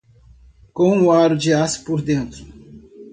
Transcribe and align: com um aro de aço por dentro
com 0.73 0.97
um 0.97 1.11
aro 1.11 1.37
de 1.37 1.53
aço 1.53 1.85
por 1.85 2.01
dentro 2.01 2.43